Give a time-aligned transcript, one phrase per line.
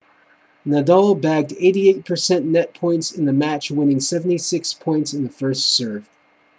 [0.65, 6.09] nadal bagged 88% net points in the match winning 76 points in the first serve